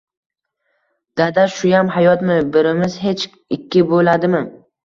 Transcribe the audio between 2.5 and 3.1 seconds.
birimiz